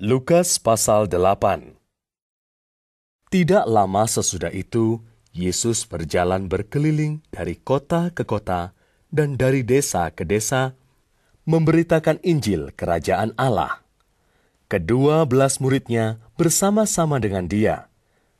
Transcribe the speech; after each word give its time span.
Lukas 0.00 0.56
pasal 0.56 1.04
8 1.04 1.76
Tidak 3.28 3.64
lama 3.68 4.08
sesudah 4.08 4.48
itu, 4.48 5.04
Yesus 5.36 5.84
berjalan 5.84 6.48
berkeliling 6.48 7.20
dari 7.28 7.60
kota 7.60 8.08
ke 8.08 8.24
kota 8.24 8.72
dan 9.12 9.36
dari 9.36 9.60
desa 9.60 10.08
ke 10.08 10.24
desa, 10.24 10.72
memberitakan 11.44 12.24
Injil 12.24 12.72
Kerajaan 12.72 13.36
Allah. 13.36 13.84
Kedua 14.64 15.28
belas 15.28 15.60
muridnya 15.60 16.24
bersama-sama 16.40 17.20
dengan 17.20 17.44
dia, 17.44 17.92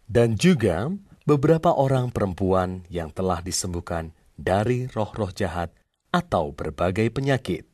dan 0.09 0.41
juga 0.41 0.89
beberapa 1.29 1.77
orang 1.77 2.09
perempuan 2.09 2.89
yang 2.89 3.13
telah 3.13 3.45
disembuhkan 3.45 4.17
dari 4.41 4.89
roh-roh 4.89 5.29
jahat 5.37 5.69
atau 6.17 6.57
berbagai 6.57 7.13
penyakit, 7.13 7.69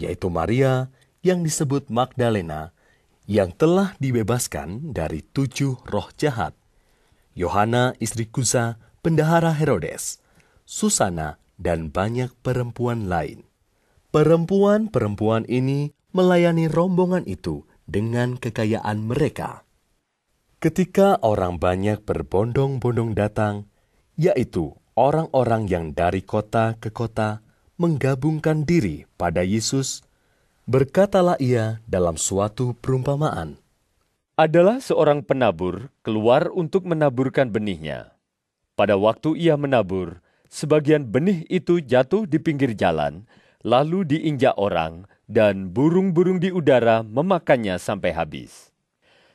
yaitu 0.00 0.32
Maria 0.32 0.88
yang 1.20 1.44
disebut 1.44 1.92
Magdalena, 1.92 2.72
yang 3.32 3.56
telah 3.56 3.96
dibebaskan 3.96 4.92
dari 4.92 5.24
tujuh 5.24 5.80
roh 5.88 6.12
jahat. 6.20 6.52
Yohana 7.32 7.96
istri 7.96 8.28
Kusa, 8.28 8.76
pendahara 9.00 9.56
Herodes, 9.56 10.20
Susana, 10.68 11.40
dan 11.56 11.88
banyak 11.88 12.28
perempuan 12.44 13.08
lain. 13.08 13.48
Perempuan-perempuan 14.12 15.48
ini 15.48 15.96
melayani 16.12 16.68
rombongan 16.68 17.24
itu 17.24 17.64
dengan 17.88 18.36
kekayaan 18.36 19.00
mereka. 19.08 19.64
Ketika 20.60 21.16
orang 21.24 21.56
banyak 21.56 22.04
berbondong-bondong 22.04 23.16
datang, 23.16 23.72
yaitu 24.20 24.76
orang-orang 24.92 25.72
yang 25.72 25.96
dari 25.96 26.20
kota 26.20 26.76
ke 26.76 26.92
kota 26.92 27.40
menggabungkan 27.80 28.68
diri 28.68 29.08
pada 29.16 29.40
Yesus, 29.40 30.04
berkatalah 30.62 31.34
ia 31.42 31.82
dalam 31.90 32.14
suatu 32.14 32.78
perumpamaan. 32.78 33.58
Adalah 34.38 34.78
seorang 34.78 35.26
penabur 35.26 35.90
keluar 36.06 36.48
untuk 36.54 36.86
menaburkan 36.86 37.50
benihnya. 37.50 38.14
Pada 38.78 38.96
waktu 38.96 39.36
ia 39.36 39.58
menabur, 39.60 40.24
sebagian 40.48 41.04
benih 41.04 41.44
itu 41.52 41.82
jatuh 41.84 42.24
di 42.24 42.40
pinggir 42.40 42.72
jalan, 42.72 43.28
lalu 43.60 44.08
diinjak 44.08 44.56
orang, 44.56 45.04
dan 45.28 45.70
burung-burung 45.70 46.40
di 46.40 46.48
udara 46.48 47.04
memakannya 47.04 47.76
sampai 47.76 48.16
habis. 48.16 48.72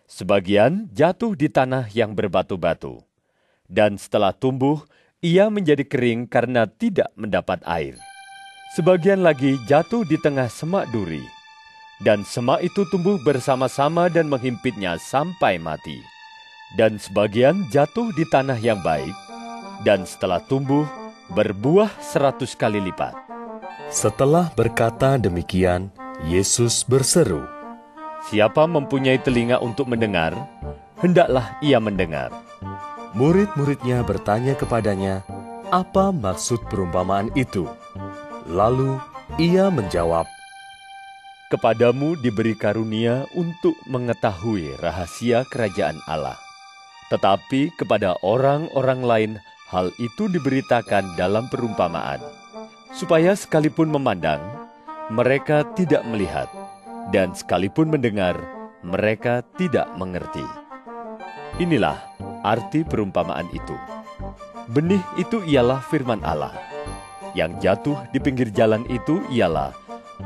Sebagian 0.08 0.89
jatuh 0.95 1.38
di 1.38 1.52
tanah 1.52 1.92
yang 1.94 2.16
berbatu-batu, 2.17 3.03
dan 3.67 4.00
setelah 4.00 4.31
tumbuh, 4.31 4.81
ia 5.20 5.52
menjadi 5.52 5.83
kering 5.83 6.25
karena 6.25 6.66
tidak 6.66 7.11
mendapat 7.14 7.61
air. 7.67 8.00
Sebagian 8.76 9.23
lagi 9.23 9.56
jatuh 9.64 10.04
di 10.04 10.20
tengah 10.20 10.52
semak 10.52 10.92
duri, 10.92 11.23
dan 12.04 12.28
semak 12.28 12.60
itu 12.60 12.84
tumbuh 12.92 13.16
bersama-sama 13.23 14.12
dan 14.12 14.28
menghimpitnya 14.28 15.00
sampai 15.00 15.56
mati. 15.56 16.04
Dan 16.76 17.00
sebagian 17.00 17.64
jatuh 17.72 18.12
di 18.12 18.28
tanah 18.28 18.60
yang 18.60 18.84
baik, 18.84 19.16
dan 19.88 20.04
setelah 20.04 20.44
tumbuh, 20.52 20.84
berbuah 21.32 21.88
seratus 22.04 22.60
kali 22.60 22.84
lipat. 22.84 23.16
Setelah 23.88 24.52
berkata 24.52 25.16
demikian, 25.16 25.88
Yesus 26.28 26.84
berseru, 26.84 27.48
Siapa 28.28 28.68
mempunyai 28.68 29.23
telinga 29.23 29.64
untuk 29.64 29.88
mendengar, 29.88 30.36
hendaklah 31.00 31.56
ia 31.64 31.80
mendengar. 31.80 32.36
Murid-muridnya 33.16 34.04
bertanya 34.04 34.60
kepadanya, 34.60 35.23
apa 35.72 36.12
maksud 36.12 36.68
perumpamaan 36.68 37.32
itu? 37.40 37.64
Lalu 38.48 38.95
ia 39.44 39.67
menjawab, 39.67 40.23
Kepadamu 41.52 42.20
diberi 42.20 42.56
karunia 42.56 43.28
untuk 43.36 43.76
mengetahui 43.88 44.80
rahasia 44.84 45.44
kerajaan 45.48 46.00
Allah. 46.08 46.36
Tetapi 47.12 47.76
kepada 47.76 48.20
orang-orang 48.23 49.00
lain 49.04 49.31
hal 49.72 49.92
itu 50.00 50.31
diberitakan 50.31 51.16
dalam 51.20 51.48
perumpamaan, 51.52 52.20
supaya 52.92 53.36
sekalipun 53.36 53.92
memandang, 53.92 54.44
mereka 55.11 55.67
tidak 55.76 56.04
melihat, 56.08 56.48
dan 57.16 57.32
sekalipun 57.32 57.92
mendengar, 57.92 58.36
mereka 58.83 59.44
tidak 59.60 59.88
mengerti. 60.00 60.44
Inilah 61.64 62.00
arti 62.48 62.83
perumpamaan 62.83 63.48
itu. 63.52 63.76
Benih 64.71 65.04
itu 65.20 65.44
ialah 65.48 65.80
firman 65.80 66.23
Allah 66.27 66.77
yang 67.37 67.53
jatuh 67.61 67.93
di 68.09 68.17
pinggir 68.17 68.49
jalan 68.49 68.81
itu 68.89 69.21
ialah 69.30 69.70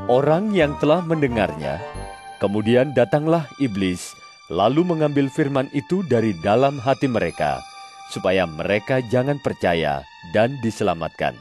orang 0.08 0.56
yang 0.56 0.72
telah 0.80 1.04
mendengarnya. 1.04 1.76
Kemudian 2.40 2.96
datanglah 2.96 3.46
iblis, 3.60 4.16
lalu 4.48 4.82
mengambil 4.82 5.28
firman 5.28 5.68
itu 5.76 6.00
dari 6.08 6.32
dalam 6.40 6.80
hati 6.80 7.06
mereka, 7.06 7.60
supaya 8.10 8.48
mereka 8.48 9.04
jangan 9.12 9.38
percaya 9.44 10.02
dan 10.32 10.56
diselamatkan. 10.64 11.36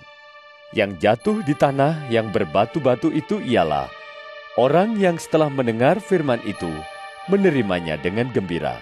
Yang 0.75 0.91
jatuh 1.03 1.37
di 1.47 1.55
tanah 1.57 2.11
yang 2.13 2.29
berbatu-batu 2.29 3.11
itu 3.11 3.41
ialah 3.43 3.89
orang 4.59 4.99
yang 4.99 5.17
setelah 5.17 5.49
mendengar 5.49 5.99
firman 5.99 6.39
itu 6.43 6.69
menerimanya 7.27 7.97
dengan 7.99 8.29
gembira. 8.29 8.77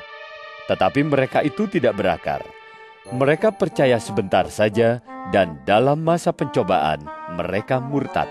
Tetapi 0.69 1.01
mereka 1.01 1.41
itu 1.41 1.65
tidak 1.65 1.97
berakar. 1.97 2.45
Mereka 3.07 3.55
percaya 3.55 3.95
sebentar 3.95 4.51
saja 4.51 4.99
dan 5.31 5.63
dalam 5.63 6.03
masa 6.03 6.35
pencobaan 6.35 6.99
mereka 7.39 7.79
murtad. 7.79 8.27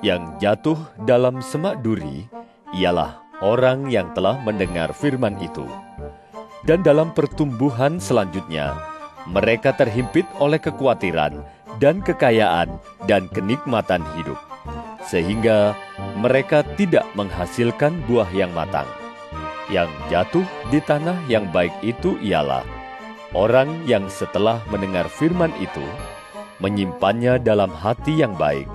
Yang 0.00 0.22
jatuh 0.40 0.78
dalam 1.04 1.44
semak 1.44 1.84
duri 1.84 2.24
ialah 2.72 3.20
orang 3.44 3.92
yang 3.92 4.10
telah 4.16 4.40
mendengar 4.40 4.96
firman 4.96 5.36
itu. 5.44 5.68
Dan 6.64 6.80
dalam 6.80 7.12
pertumbuhan 7.12 8.00
selanjutnya, 8.00 8.74
mereka 9.28 9.76
terhimpit 9.76 10.26
oleh 10.42 10.58
kekhawatiran 10.58 11.42
dan 11.78 12.02
kekayaan 12.02 12.78
dan 13.06 13.26
kenikmatan 13.30 14.02
hidup, 14.18 14.38
sehingga 15.06 15.74
mereka 16.18 16.62
tidak 16.78 17.06
menghasilkan 17.18 17.98
buah 18.06 18.30
yang 18.34 18.50
matang. 18.54 18.86
Yang 19.70 19.90
jatuh 20.10 20.46
di 20.70 20.78
tanah 20.82 21.18
yang 21.30 21.50
baik 21.50 21.74
itu 21.82 22.18
ialah 22.22 22.62
Orang 23.32 23.88
yang 23.88 24.12
setelah 24.12 24.60
mendengar 24.68 25.08
firman 25.08 25.48
itu 25.56 25.80
menyimpannya 26.60 27.40
dalam 27.40 27.72
hati 27.72 28.20
yang 28.20 28.36
baik 28.36 28.68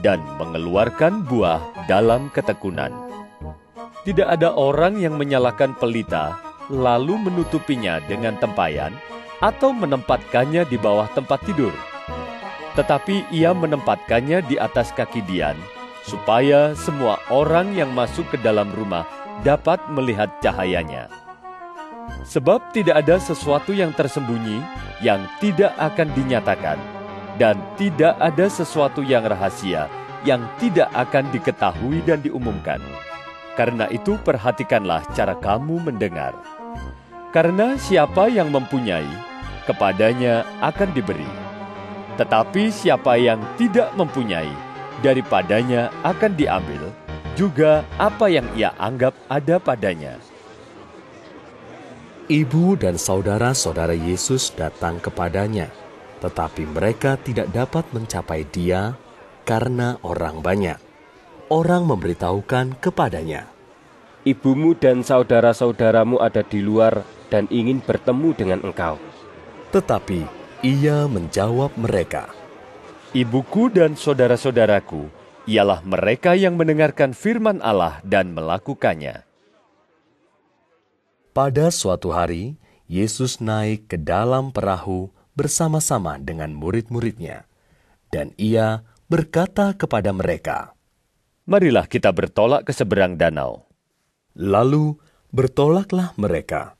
dan 0.00 0.16
mengeluarkan 0.40 1.28
buah 1.28 1.60
dalam 1.84 2.32
ketekunan. 2.32 2.88
Tidak 4.08 4.24
ada 4.24 4.56
orang 4.56 4.96
yang 4.96 5.20
menyalakan 5.20 5.76
pelita 5.76 6.40
lalu 6.72 7.20
menutupinya 7.20 8.00
dengan 8.08 8.40
tempayan 8.40 8.96
atau 9.44 9.76
menempatkannya 9.76 10.64
di 10.64 10.80
bawah 10.80 11.12
tempat 11.12 11.44
tidur. 11.44 11.72
Tetapi 12.80 13.28
ia 13.28 13.52
menempatkannya 13.52 14.40
di 14.48 14.56
atas 14.56 14.88
kaki 14.96 15.20
Dian 15.28 15.60
supaya 16.00 16.72
semua 16.72 17.20
orang 17.28 17.76
yang 17.76 17.92
masuk 17.92 18.24
ke 18.32 18.40
dalam 18.40 18.72
rumah 18.72 19.04
dapat 19.44 19.84
melihat 19.92 20.32
cahayanya. 20.40 21.27
Sebab 22.28 22.76
tidak 22.76 23.00
ada 23.04 23.16
sesuatu 23.16 23.72
yang 23.72 23.94
tersembunyi 23.96 24.60
yang 25.00 25.24
tidak 25.40 25.72
akan 25.80 26.08
dinyatakan, 26.12 26.78
dan 27.38 27.56
tidak 27.78 28.18
ada 28.18 28.46
sesuatu 28.50 29.00
yang 29.00 29.24
rahasia 29.24 29.86
yang 30.26 30.42
tidak 30.58 30.90
akan 30.98 31.30
diketahui 31.30 32.02
dan 32.02 32.18
diumumkan. 32.18 32.82
Karena 33.54 33.86
itu, 33.90 34.18
perhatikanlah 34.22 35.06
cara 35.14 35.34
kamu 35.38 35.90
mendengar, 35.90 36.34
karena 37.30 37.78
siapa 37.78 38.30
yang 38.30 38.50
mempunyai, 38.50 39.08
kepadanya 39.66 40.46
akan 40.62 40.90
diberi, 40.94 41.26
tetapi 42.18 42.70
siapa 42.70 43.18
yang 43.18 43.38
tidak 43.58 43.94
mempunyai, 43.94 44.50
daripadanya 45.02 45.94
akan 46.02 46.34
diambil 46.34 46.82
juga 47.38 47.86
apa 48.02 48.26
yang 48.26 48.46
ia 48.58 48.74
anggap 48.74 49.14
ada 49.30 49.62
padanya. 49.62 50.18
Ibu 52.28 52.76
dan 52.76 53.00
saudara-saudara 53.00 53.96
Yesus 53.96 54.52
datang 54.52 55.00
kepadanya, 55.00 55.72
tetapi 56.20 56.68
mereka 56.68 57.16
tidak 57.16 57.48
dapat 57.56 57.88
mencapai 57.96 58.44
Dia 58.52 58.92
karena 59.48 59.96
orang 60.04 60.44
banyak. 60.44 60.76
Orang 61.48 61.88
memberitahukan 61.88 62.84
kepadanya, 62.84 63.48
"Ibumu 64.28 64.76
dan 64.76 65.00
saudara-saudaramu 65.00 66.20
ada 66.20 66.44
di 66.44 66.60
luar 66.60 67.00
dan 67.32 67.48
ingin 67.48 67.80
bertemu 67.80 68.36
dengan 68.36 68.60
engkau." 68.60 69.00
Tetapi 69.72 70.28
ia 70.60 71.08
menjawab 71.08 71.80
mereka, 71.80 72.28
"Ibuku 73.16 73.72
dan 73.72 73.96
saudara-saudaraku 73.96 75.08
ialah 75.48 75.80
mereka 75.80 76.36
yang 76.36 76.60
mendengarkan 76.60 77.16
firman 77.16 77.64
Allah 77.64 78.04
dan 78.04 78.36
melakukannya." 78.36 79.27
Pada 81.38 81.70
suatu 81.70 82.10
hari, 82.10 82.58
Yesus 82.90 83.38
naik 83.38 83.86
ke 83.86 83.94
dalam 83.94 84.50
perahu 84.50 85.14
bersama-sama 85.38 86.18
dengan 86.18 86.50
murid-muridnya, 86.50 87.46
dan 88.10 88.34
ia 88.34 88.82
berkata 89.06 89.70
kepada 89.78 90.10
mereka, 90.10 90.74
Marilah 91.46 91.86
kita 91.86 92.10
bertolak 92.10 92.66
ke 92.66 92.74
seberang 92.74 93.14
danau. 93.14 93.70
Lalu 94.34 94.98
bertolaklah 95.30 96.10
mereka, 96.18 96.74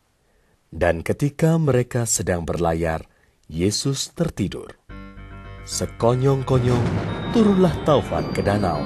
dan 0.74 1.06
ketika 1.06 1.54
mereka 1.54 2.02
sedang 2.02 2.42
berlayar, 2.42 3.06
Yesus 3.46 4.10
tertidur. 4.10 4.74
Sekonyong-konyong 5.70 6.86
turunlah 7.30 7.78
taufan 7.86 8.26
ke 8.34 8.42
danau, 8.42 8.82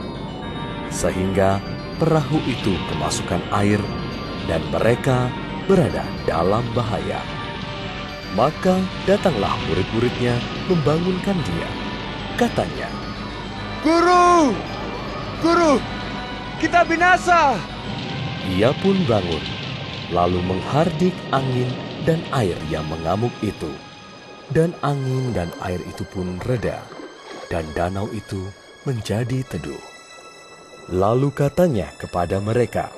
sehingga 0.92 1.64
perahu 1.96 2.44
itu 2.44 2.76
kemasukan 2.92 3.40
air, 3.56 3.80
dan 4.44 4.60
mereka 4.68 5.32
berada 5.66 6.02
dalam 6.24 6.64
bahaya. 6.72 7.20
Maka 8.32 8.80
datanglah 9.04 9.52
murid-muridnya 9.68 10.40
membangunkan 10.66 11.36
dia. 11.44 11.68
Katanya, 12.40 12.88
Guru! 13.84 14.56
Guru! 15.44 15.76
Kita 16.56 16.86
binasa! 16.86 17.58
Ia 18.46 18.70
pun 18.80 18.96
bangun, 19.04 19.44
lalu 20.14 20.40
menghardik 20.46 21.12
angin 21.34 21.68
dan 22.08 22.22
air 22.32 22.56
yang 22.70 22.86
mengamuk 22.88 23.34
itu. 23.42 23.70
Dan 24.54 24.72
angin 24.86 25.34
dan 25.34 25.48
air 25.64 25.80
itu 25.84 26.04
pun 26.08 26.38
reda, 26.46 26.80
dan 27.50 27.66
danau 27.74 28.06
itu 28.14 28.48
menjadi 28.86 29.44
teduh. 29.48 29.82
Lalu 30.90 31.30
katanya 31.34 31.90
kepada 31.98 32.42
mereka, 32.42 32.90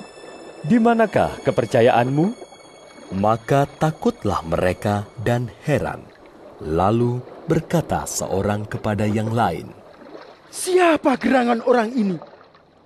Di 0.65 0.81
manakah 0.81 1.37
kepercayaanmu? 1.45 2.44
Maka 3.13 3.69
takutlah 3.69 4.41
mereka 4.41 5.05
dan 5.21 5.51
heran. 5.61 6.01
Lalu 6.63 7.21
berkata 7.45 8.09
seorang 8.09 8.65
kepada 8.65 9.05
yang 9.05 9.29
lain, 9.29 9.69
Siapa 10.55 11.19
gerangan 11.19 11.59
orang 11.67 11.91
ini? 11.91 12.17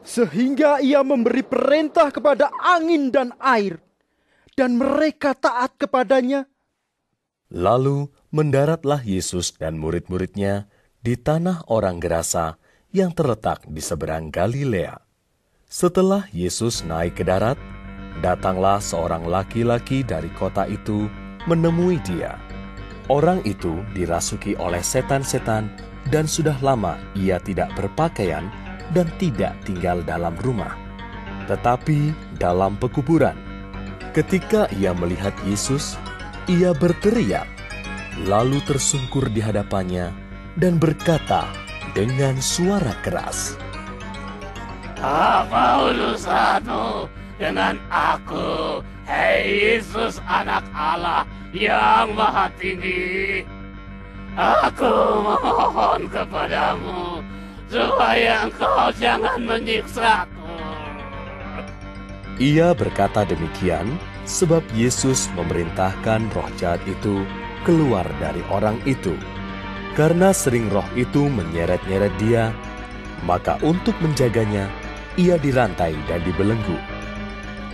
Sehingga 0.01 0.81
ia 0.81 1.06
memberi 1.06 1.45
perintah 1.45 2.10
kepada 2.10 2.50
angin 2.57 3.13
dan 3.13 3.30
air. 3.38 3.77
Dan 4.57 4.81
mereka 4.81 5.38
taat 5.38 5.77
kepadanya. 5.77 6.50
Lalu 7.54 8.10
mendaratlah 8.33 9.06
Yesus 9.06 9.56
dan 9.56 9.77
murid-muridnya 9.77 10.68
di 11.00 11.15
tanah 11.15 11.69
orang 11.72 12.01
Gerasa 12.01 12.60
yang 12.89 13.13
terletak 13.13 13.63
di 13.69 13.80
seberang 13.80 14.33
Galilea. 14.33 15.00
Setelah 15.69 16.25
Yesus 16.33 16.81
naik 16.81 17.22
ke 17.22 17.24
darat, 17.24 17.56
datanglah 18.20 18.82
seorang 18.84 19.24
laki-laki 19.26 20.04
dari 20.04 20.30
kota 20.36 20.68
itu 20.68 21.08
menemui 21.48 22.02
dia. 22.04 22.36
Orang 23.10 23.42
itu 23.42 23.82
dirasuki 23.98 24.54
oleh 24.62 24.86
setan-setan 24.86 25.74
dan 26.14 26.30
sudah 26.30 26.58
lama 26.62 26.98
ia 27.18 27.42
tidak 27.42 27.74
berpakaian 27.74 28.46
dan 28.94 29.10
tidak 29.18 29.58
tinggal 29.66 30.02
dalam 30.06 30.38
rumah, 30.42 30.78
tetapi 31.50 32.14
dalam 32.38 32.78
pekuburan. 32.78 33.38
Ketika 34.14 34.70
ia 34.78 34.94
melihat 34.94 35.34
Yesus, 35.46 35.98
ia 36.50 36.74
berteriak, 36.74 37.46
lalu 38.26 38.58
tersungkur 38.66 39.30
di 39.30 39.42
hadapannya 39.42 40.10
dan 40.58 40.82
berkata 40.82 41.46
dengan 41.94 42.38
suara 42.42 42.94
keras, 43.06 43.58
Apa 45.02 45.94
urusanmu 45.94 47.19
dengan 47.39 47.80
aku, 47.88 48.83
hei 49.07 49.80
Yesus 49.80 50.19
anak 50.27 50.68
Allah 50.75 51.24
yang 51.56 52.12
maha 52.13 52.51
tinggi? 52.59 53.41
Aku 54.36 55.24
mohon 55.24 56.06
kepadamu 56.12 57.24
supaya 57.71 58.45
engkau 58.45 58.91
jangan 59.00 59.39
menyiksaku. 59.41 60.53
Ia 62.39 62.71
berkata 62.75 63.24
demikian 63.24 64.00
sebab 64.27 64.62
Yesus 64.75 65.27
memerintahkan 65.36 66.30
roh 66.36 66.47
jahat 66.59 66.80
itu 66.88 67.24
keluar 67.63 68.07
dari 68.19 68.44
orang 68.51 68.80
itu. 68.83 69.15
Karena 69.97 70.31
sering 70.31 70.71
roh 70.71 70.86
itu 70.95 71.27
menyeret-nyeret 71.27 72.13
dia, 72.15 72.56
maka 73.27 73.59
untuk 73.59 73.97
menjaganya, 74.00 74.71
ia 75.19 75.36
dirantai 75.36 75.91
dan 76.07 76.24
dibelenggu. 76.24 76.80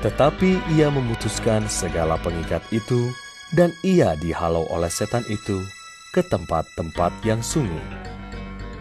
Tetapi 0.06 0.62
ia 0.78 0.94
memutuskan 0.94 1.66
segala 1.66 2.22
pengikat 2.22 2.62
itu, 2.70 3.10
dan 3.58 3.74
ia 3.82 4.14
dihalau 4.22 4.70
oleh 4.70 4.86
setan 4.86 5.26
itu 5.34 5.66
ke 6.14 6.22
tempat-tempat 6.22 7.10
yang 7.26 7.42
sunyi. 7.42 7.82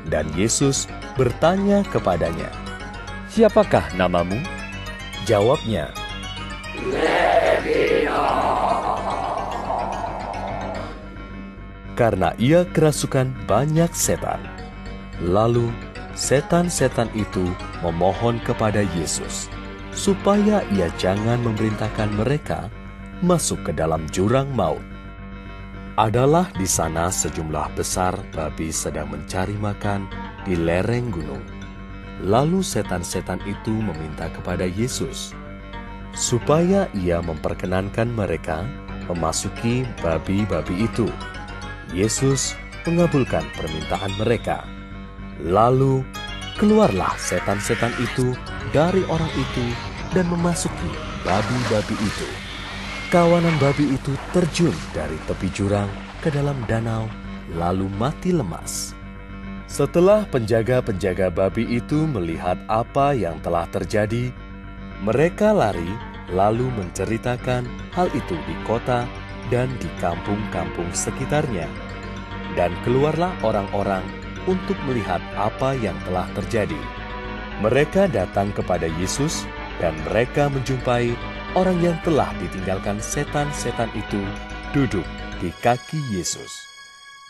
Dan 0.04 0.28
Yesus 0.36 0.84
bertanya 1.16 1.80
kepadanya, 1.88 2.52
Siapakah 3.32 3.96
namamu? 3.96 4.36
Jawabnya, 5.24 5.88
karena 11.96 12.36
ia 12.36 12.68
kerasukan 12.68 13.32
banyak 13.48 13.88
setan. 13.96 14.44
Lalu 15.24 15.72
setan-setan 16.12 17.08
itu 17.16 17.48
memohon 17.80 18.36
kepada 18.44 18.84
Yesus 18.92 19.48
supaya 19.94 20.66
ia 20.74 20.90
jangan 20.98 21.40
memerintahkan 21.40 22.10
mereka 22.18 22.66
masuk 23.22 23.70
ke 23.70 23.72
dalam 23.72 24.04
jurang 24.10 24.50
maut. 24.52 24.82
Adalah 25.94 26.50
di 26.58 26.66
sana 26.66 27.06
sejumlah 27.06 27.78
besar 27.78 28.18
babi 28.34 28.74
sedang 28.74 29.14
mencari 29.14 29.54
makan 29.54 30.10
di 30.42 30.58
lereng 30.58 31.14
gunung. 31.14 31.42
Lalu 32.26 32.66
setan-setan 32.66 33.38
itu 33.46 33.70
meminta 33.70 34.26
kepada 34.34 34.66
Yesus 34.66 35.30
supaya 36.14 36.86
ia 36.94 37.18
memperkenankan 37.22 38.10
mereka 38.10 38.62
memasuki 39.10 39.86
babi-babi 40.02 40.86
itu. 40.86 41.10
Yesus 41.94 42.58
mengabulkan 42.86 43.46
permintaan 43.54 44.12
mereka. 44.18 44.66
Lalu 45.42 46.06
keluarlah 46.58 47.14
setan-setan 47.18 47.90
itu 47.98 48.34
dari 48.70 49.02
orang 49.10 49.30
itu 49.34 49.66
dan 50.14 50.26
memasuki 50.30 50.90
babi-babi 51.26 51.96
itu. 51.98 52.28
Kawanan 53.10 53.54
babi 53.62 53.94
itu 53.94 54.14
terjun 54.34 54.74
dari 54.90 55.14
tepi 55.26 55.50
jurang 55.54 55.90
ke 56.18 56.30
dalam 56.34 56.58
danau, 56.66 57.06
lalu 57.54 57.86
mati 57.94 58.34
lemas. 58.34 58.94
Setelah 59.70 60.26
penjaga-penjaga 60.30 61.34
babi 61.34 61.66
itu 61.66 62.06
melihat 62.06 62.58
apa 62.70 63.14
yang 63.14 63.38
telah 63.42 63.66
terjadi, 63.70 64.30
mereka 65.02 65.50
lari 65.50 65.94
lalu 66.32 66.70
menceritakan 66.74 67.66
hal 67.92 68.08
itu 68.14 68.34
di 68.46 68.54
kota 68.64 69.04
dan 69.52 69.68
di 69.82 69.90
kampung-kampung 69.98 70.88
sekitarnya. 70.94 71.66
Dan 72.54 72.70
keluarlah 72.86 73.34
orang-orang 73.42 74.23
untuk 74.44 74.76
melihat 74.84 75.20
apa 75.34 75.76
yang 75.78 75.96
telah 76.08 76.28
terjadi. 76.36 76.78
Mereka 77.62 78.10
datang 78.10 78.50
kepada 78.50 78.90
Yesus 78.98 79.46
dan 79.78 79.94
mereka 80.10 80.50
menjumpai 80.50 81.14
orang 81.54 81.78
yang 81.80 81.96
telah 82.02 82.30
ditinggalkan 82.42 82.98
setan-setan 82.98 83.88
itu 83.94 84.20
duduk 84.74 85.06
di 85.38 85.54
kaki 85.62 86.00
Yesus. 86.14 86.50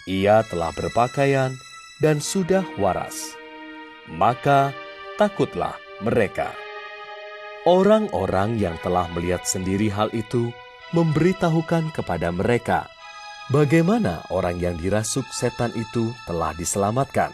Ia 0.09 0.44
telah 0.49 0.73
berpakaian 0.76 1.56
dan 2.00 2.21
sudah 2.21 2.64
waras. 2.76 3.37
Maka 4.09 4.73
takutlah 5.16 5.76
mereka. 6.04 6.52
Orang-orang 7.64 8.61
yang 8.61 8.76
telah 8.85 9.09
melihat 9.16 9.49
sendiri 9.49 9.88
hal 9.88 10.12
itu 10.12 10.52
memberitahukan 10.92 11.97
kepada 11.97 12.28
mereka 12.28 12.92
bagaimana 13.50 14.24
orang 14.32 14.60
yang 14.60 14.76
dirasuk 14.78 15.26
setan 15.32 15.72
itu 15.76 16.12
telah 16.28 16.54
diselamatkan. 16.56 17.32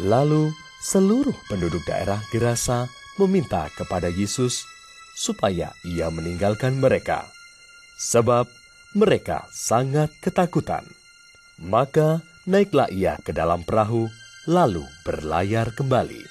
Lalu 0.00 0.52
seluruh 0.82 1.36
penduduk 1.46 1.84
daerah 1.84 2.20
Gerasa 2.32 2.88
meminta 3.20 3.68
kepada 3.76 4.08
Yesus 4.08 4.64
supaya 5.12 5.76
ia 5.84 6.08
meninggalkan 6.08 6.80
mereka, 6.80 7.28
sebab 8.00 8.48
mereka 8.96 9.48
sangat 9.52 10.12
ketakutan. 10.24 10.84
Maka 11.60 12.24
naiklah 12.48 12.88
ia 12.88 13.20
ke 13.20 13.30
dalam 13.30 13.62
perahu, 13.62 14.08
lalu 14.48 14.82
berlayar 15.04 15.70
kembali. 15.76 16.24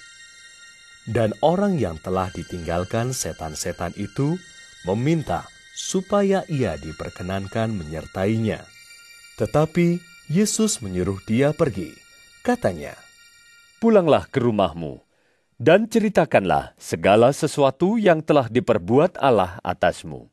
Dan 1.09 1.33
orang 1.41 1.81
yang 1.81 1.97
telah 1.97 2.29
ditinggalkan 2.29 3.13
setan-setan 3.13 3.93
itu 3.97 4.37
meminta 4.85 5.49
supaya 5.73 6.45
ia 6.45 6.77
diperkenankan 6.77 7.73
menyertainya. 7.73 8.70
Tetapi 9.41 9.97
Yesus 10.29 10.85
menyuruh 10.85 11.17
dia 11.25 11.49
pergi. 11.49 11.89
Katanya, 12.45 12.93
Pulanglah 13.81 14.29
ke 14.29 14.37
rumahmu, 14.37 15.01
dan 15.57 15.89
ceritakanlah 15.89 16.77
segala 16.77 17.33
sesuatu 17.33 17.97
yang 17.97 18.21
telah 18.21 18.45
diperbuat 18.45 19.17
Allah 19.17 19.57
atasmu. 19.65 20.29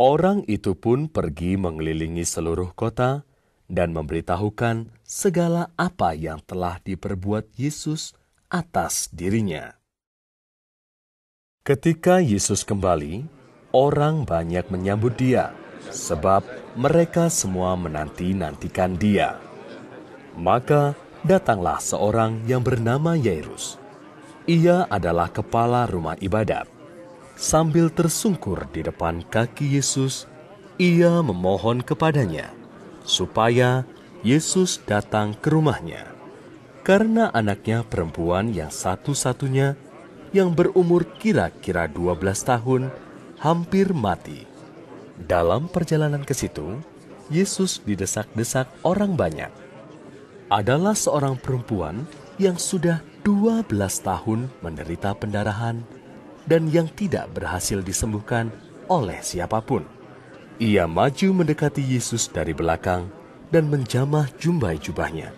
Orang 0.00 0.48
itu 0.48 0.72
pun 0.72 1.12
pergi 1.12 1.60
mengelilingi 1.60 2.24
seluruh 2.24 2.72
kota 2.72 3.28
dan 3.68 3.92
memberitahukan 3.92 4.88
segala 5.04 5.68
apa 5.76 6.16
yang 6.16 6.40
telah 6.48 6.80
diperbuat 6.80 7.60
Yesus 7.60 8.16
atas 8.48 9.12
dirinya. 9.12 9.76
Ketika 11.60 12.24
Yesus 12.24 12.64
kembali, 12.64 13.28
orang 13.76 14.24
banyak 14.24 14.72
menyambut 14.72 15.20
dia, 15.20 15.52
sebab 15.90 16.44
mereka 16.78 17.28
semua 17.28 17.74
menanti-nantikan 17.74 18.96
dia. 18.96 19.36
Maka 20.38 20.94
datanglah 21.26 21.82
seorang 21.82 22.46
yang 22.46 22.62
bernama 22.62 23.18
Yairus. 23.18 23.76
Ia 24.48 24.88
adalah 24.88 25.28
kepala 25.28 25.84
rumah 25.84 26.16
ibadat. 26.22 26.70
Sambil 27.36 27.92
tersungkur 27.92 28.66
di 28.72 28.82
depan 28.82 29.22
kaki 29.22 29.78
Yesus, 29.78 30.26
ia 30.80 31.20
memohon 31.20 31.84
kepadanya 31.84 32.50
supaya 33.04 33.84
Yesus 34.24 34.80
datang 34.88 35.36
ke 35.36 35.52
rumahnya. 35.52 36.08
Karena 36.82 37.28
anaknya 37.30 37.84
perempuan 37.84 38.56
yang 38.56 38.72
satu-satunya 38.72 39.76
yang 40.32 40.56
berumur 40.56 41.04
kira-kira 41.20 41.84
12 41.84 42.16
tahun 42.48 42.82
hampir 43.40 43.92
mati. 43.92 44.47
Dalam 45.18 45.66
perjalanan 45.66 46.22
ke 46.22 46.30
situ, 46.30 46.78
Yesus 47.26 47.82
didesak-desak 47.82 48.70
orang 48.86 49.18
banyak. 49.18 49.50
Adalah 50.48 50.94
seorang 50.94 51.34
perempuan 51.36 52.06
yang 52.38 52.54
sudah 52.54 53.02
12 53.26 53.66
tahun 54.00 54.46
menderita 54.62 55.12
pendarahan 55.18 55.82
dan 56.48 56.70
yang 56.70 56.88
tidak 56.94 57.28
berhasil 57.34 57.82
disembuhkan 57.82 58.48
oleh 58.88 59.18
siapa 59.20 59.60
pun. 59.60 59.84
Ia 60.62 60.88
maju 60.88 61.44
mendekati 61.44 61.84
Yesus 61.84 62.30
dari 62.30 62.56
belakang 62.56 63.10
dan 63.52 63.68
menjamah 63.68 64.32
jumbai 64.40 64.80
jubahnya. 64.80 65.34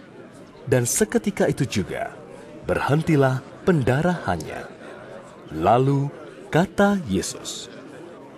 Dan 0.68 0.86
seketika 0.86 1.50
itu 1.50 1.66
juga 1.66 2.14
berhentilah 2.68 3.42
pendarahannya. 3.66 4.62
Lalu 5.50 6.06
kata 6.54 7.02
Yesus, 7.10 7.66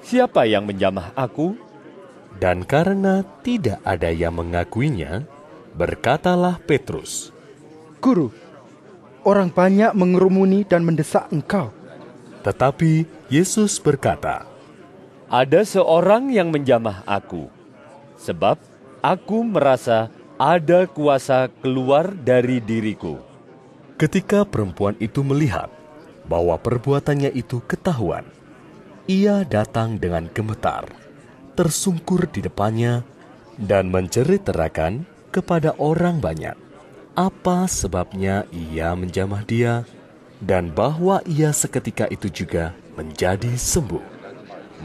Siapa 0.02 0.50
yang 0.50 0.66
menjamah 0.66 1.14
aku? 1.14 1.54
Dan 2.42 2.66
karena 2.66 3.23
tidak 3.47 3.78
ada 3.87 4.11
yang 4.11 4.35
mengakuinya, 4.35 5.23
berkatalah 5.78 6.59
Petrus, 6.66 7.30
Guru, 8.02 8.35
orang 9.23 9.54
banyak 9.54 9.94
mengerumuni 9.94 10.66
dan 10.66 10.82
mendesak 10.82 11.30
engkau. 11.30 11.71
Tetapi 12.42 13.06
Yesus 13.30 13.78
berkata, 13.78 14.50
Ada 15.30 15.62
seorang 15.62 16.35
yang 16.35 16.50
menjamah 16.50 17.06
aku, 17.06 17.47
sebab 18.18 18.59
aku 18.99 19.47
merasa 19.47 20.11
ada 20.35 20.90
kuasa 20.90 21.47
keluar 21.62 22.11
dari 22.11 22.59
diriku. 22.59 23.23
Ketika 23.94 24.42
perempuan 24.42 24.99
itu 24.99 25.23
melihat 25.23 25.71
bahwa 26.26 26.59
perbuatannya 26.59 27.30
itu 27.38 27.62
ketahuan, 27.71 28.26
ia 29.06 29.42
datang 29.47 29.99
dengan 29.99 30.30
gemetar, 30.30 30.87
tersungkur 31.59 32.28
di 32.30 32.44
depannya, 32.44 33.02
dan 33.59 33.92
menceritakan 33.92 35.04
kepada 35.30 35.76
orang 35.76 36.18
banyak 36.18 36.56
apa 37.12 37.68
sebabnya 37.68 38.49
ia 38.49 38.97
menjamah 38.97 39.44
dia, 39.44 39.85
dan 40.40 40.73
bahwa 40.73 41.21
ia 41.28 41.52
seketika 41.52 42.09
itu 42.09 42.32
juga 42.32 42.73
menjadi 42.97 43.52
sembuh. 43.52 44.00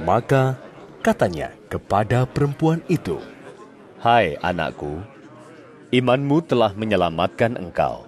Maka 0.04 0.60
katanya 1.00 1.56
kepada 1.72 2.28
perempuan 2.28 2.84
itu, 2.92 3.18
Hai 4.04 4.36
anakku, 4.44 5.02
imanmu 5.90 6.44
telah 6.46 6.76
menyelamatkan 6.76 7.58
engkau. 7.58 8.06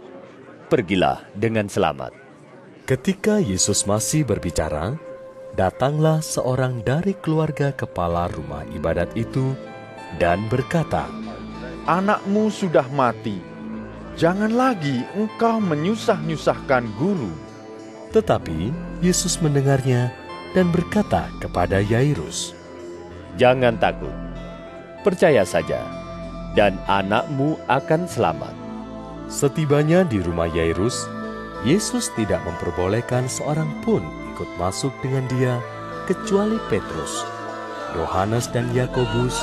Pergilah 0.70 1.26
dengan 1.34 1.66
selamat. 1.66 2.14
Ketika 2.86 3.42
Yesus 3.42 3.88
masih 3.90 4.22
berbicara, 4.22 5.00
datanglah 5.60 6.24
seorang 6.24 6.80
dari 6.88 7.12
keluarga 7.20 7.76
kepala 7.76 8.32
rumah 8.32 8.64
ibadat 8.72 9.12
itu 9.20 9.52
dan 10.16 10.48
berkata, 10.48 11.12
Anakmu 11.84 12.48
sudah 12.48 12.88
mati. 12.96 13.44
Jangan 14.16 14.56
lagi 14.56 15.04
engkau 15.20 15.60
menyusah-nyusahkan 15.60 16.88
guru. 16.96 17.36
Tetapi 18.16 18.72
Yesus 19.04 19.44
mendengarnya 19.44 20.16
dan 20.56 20.72
berkata 20.72 21.28
kepada 21.44 21.84
Yairus, 21.84 22.56
Jangan 23.36 23.76
takut, 23.84 24.16
percaya 25.04 25.44
saja, 25.44 25.84
dan 26.56 26.80
anakmu 26.88 27.60
akan 27.68 28.08
selamat. 28.08 28.56
Setibanya 29.28 30.08
di 30.08 30.24
rumah 30.24 30.48
Yairus, 30.48 31.04
Yesus 31.68 32.08
tidak 32.16 32.40
memperbolehkan 32.48 33.28
seorang 33.28 33.68
pun 33.84 34.19
ikut 34.40 34.56
masuk 34.56 34.96
dengan 35.04 35.28
dia 35.28 35.60
kecuali 36.08 36.56
Petrus, 36.72 37.28
Yohanes 37.92 38.48
dan 38.48 38.72
Yakobus, 38.72 39.36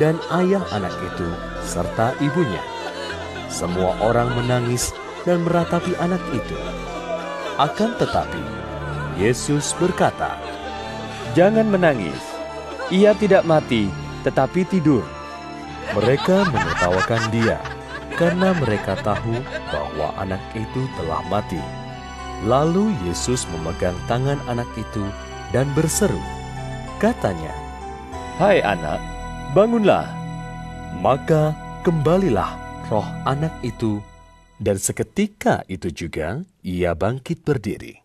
dan 0.00 0.16
ayah 0.32 0.64
anak 0.72 0.96
itu 1.12 1.28
serta 1.60 2.16
ibunya. 2.24 2.64
Semua 3.52 3.92
orang 4.00 4.32
menangis 4.32 4.96
dan 5.28 5.44
meratapi 5.44 5.92
anak 6.00 6.24
itu. 6.32 6.56
Akan 7.60 7.92
tetapi, 8.00 8.40
Yesus 9.20 9.76
berkata, 9.76 10.40
Jangan 11.36 11.68
menangis, 11.68 12.24
ia 12.88 13.12
tidak 13.12 13.44
mati, 13.44 13.92
tetapi 14.24 14.64
tidur. 14.72 15.04
Mereka 15.92 16.48
menertawakan 16.48 17.28
dia 17.28 17.60
karena 18.16 18.56
mereka 18.56 18.96
tahu 19.04 19.36
bahwa 19.68 20.16
anak 20.16 20.40
itu 20.56 20.88
telah 20.96 21.20
mati. 21.28 21.60
Lalu 22.40 22.96
Yesus 23.04 23.44
memegang 23.52 23.96
tangan 24.08 24.40
anak 24.48 24.68
itu 24.80 25.04
dan 25.52 25.68
berseru. 25.76 26.20
Katanya, 26.96 27.52
Hai 28.40 28.64
anak, 28.64 29.00
bangunlah. 29.52 30.08
maka 31.04 31.52
kembalilah 31.84 32.56
roh 32.88 33.04
anak 33.28 33.52
itu, 33.60 34.00
dan 34.56 34.80
seketika 34.80 35.64
itu 35.68 35.92
juga 35.92 36.40
ia 36.64 36.96
bangkit 36.96 37.44
berdiri. 37.44 38.00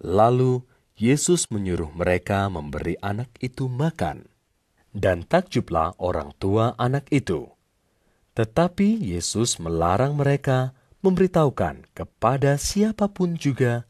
Lalu 0.00 0.64
Yesus 0.96 1.48
menyuruh 1.48 1.92
mereka 1.92 2.48
memberi 2.48 2.96
anak 3.00 3.28
itu 3.40 3.68
makan. 3.68 4.28
Dan 4.90 5.22
takjublah 5.22 5.94
orang 6.02 6.34
tua 6.36 6.74
anak 6.74 7.06
itu. 7.14 7.46
Tetapi 8.34 9.00
Yesus 9.00 9.62
melarang 9.62 10.18
mereka 10.18 10.74
memberitahukan 11.00 11.88
kepada 11.96 12.60
siapa 12.60 13.08
pun 13.08 13.36
juga 13.36 13.88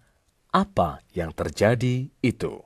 apa 0.50 1.02
yang 1.14 1.34
terjadi 1.34 2.10
itu. 2.22 2.62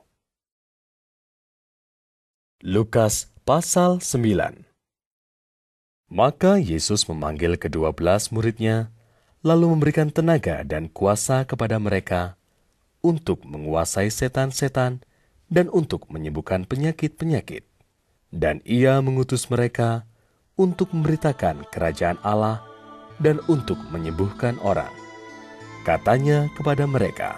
Lukas 2.65 3.29
pasal 3.45 4.01
9 4.01 4.65
Maka 6.09 6.61
Yesus 6.61 7.09
memanggil 7.09 7.57
kedua 7.57 7.93
belas 7.93 8.29
muridnya, 8.29 8.93
lalu 9.41 9.73
memberikan 9.73 10.09
tenaga 10.09 10.61
dan 10.65 10.89
kuasa 10.89 11.45
kepada 11.45 11.77
mereka 11.81 12.37
untuk 13.05 13.45
menguasai 13.45 14.09
setan-setan 14.09 15.05
dan 15.49 15.69
untuk 15.69 16.09
menyembuhkan 16.09 16.65
penyakit-penyakit. 16.65 17.65
Dan 18.33 18.61
ia 18.65 19.01
mengutus 19.01 19.49
mereka 19.49 20.09
untuk 20.57 20.93
memberitakan 20.93 21.69
kerajaan 21.69 22.17
Allah 22.25 22.74
dan 23.19 23.39
untuk 23.47 23.77
menyembuhkan 23.91 24.55
orang. 24.63 24.91
Katanya 25.85 26.49
kepada 26.57 26.89
mereka, 26.89 27.37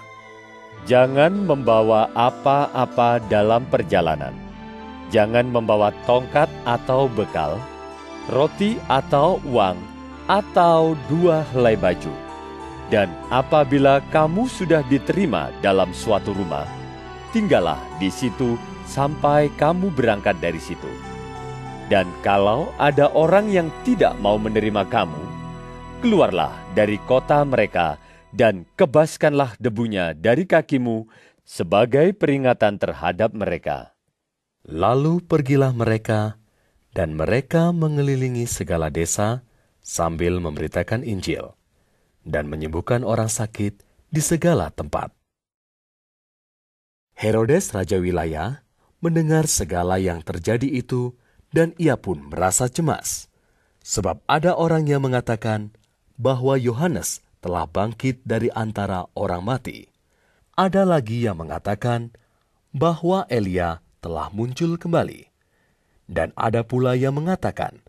Jangan 0.88 1.43
membawa 1.43 2.07
apa-apa 2.15 3.19
dalam 3.27 3.65
perjalanan. 3.67 4.31
Jangan 5.12 5.51
membawa 5.51 5.91
tongkat 6.07 6.48
atau 6.63 7.12
bekal, 7.12 7.60
roti 8.31 8.79
atau 8.88 9.43
uang, 9.48 9.75
atau 10.31 10.96
dua 11.12 11.43
helai 11.51 11.75
baju. 11.79 12.12
Dan 12.88 13.12
apabila 13.27 14.00
kamu 14.15 14.48
sudah 14.48 14.79
diterima 14.88 15.51
dalam 15.60 15.91
suatu 15.91 16.31
rumah, 16.31 16.63
tinggallah 17.36 17.79
di 18.00 18.07
situ 18.07 18.55
sampai 18.88 19.51
kamu 19.60 19.91
berangkat 19.91 20.39
dari 20.39 20.60
situ. 20.60 20.88
Dan 21.91 22.07
kalau 22.24 22.72
ada 22.79 23.12
orang 23.12 23.51
yang 23.51 23.67
tidak 23.84 24.15
mau 24.24 24.39
menerima 24.39 24.88
kamu, 24.88 25.19
keluarlah 25.98 26.54
dari 26.77 27.01
kota 27.10 27.42
mereka 27.42 27.98
dan 28.30 28.70
kebaskanlah 28.77 29.58
debunya 29.58 30.13
dari 30.13 30.46
kakimu 30.46 31.10
sebagai 31.42 32.13
peringatan 32.13 32.77
terhadap 32.77 33.34
mereka. 33.34 33.98
Lalu 34.68 35.24
pergilah 35.24 35.72
mereka, 35.72 36.38
dan 36.92 37.13
mereka 37.16 37.72
mengelilingi 37.72 38.46
segala 38.46 38.89
desa 38.89 39.46
sambil 39.80 40.42
memberitakan 40.42 41.06
Injil 41.06 41.56
dan 42.27 42.51
menyembuhkan 42.51 43.06
orang 43.08 43.32
sakit 43.32 43.80
di 44.12 44.22
segala 44.22 44.74
tempat. 44.74 45.13
Herodes 47.18 47.74
raja 47.74 47.98
wilayah 47.98 48.62
mendengar 49.00 49.50
segala 49.50 49.98
yang 49.98 50.22
terjadi 50.22 50.68
itu 50.68 51.16
dan 51.56 51.74
ia 51.82 51.98
pun 51.98 52.27
merasa 52.30 52.68
cemas. 52.68 53.32
Sebab 53.88 54.20
ada 54.27 54.51
orang 54.60 54.84
yang 54.84 55.00
mengatakan 55.00 55.72
bahwa 56.18 56.58
Yohanes 56.58 57.22
telah 57.40 57.70
bangkit 57.70 58.26
dari 58.26 58.50
antara 58.52 59.06
orang 59.14 59.46
mati. 59.46 59.88
Ada 60.58 60.84
lagi 60.84 61.24
yang 61.24 61.38
mengatakan 61.38 62.12
bahwa 62.74 63.30
Elia 63.30 63.80
telah 64.02 64.34
muncul 64.34 64.76
kembali. 64.76 65.30
Dan 66.10 66.34
ada 66.34 66.66
pula 66.66 66.98
yang 66.98 67.16
mengatakan 67.16 67.80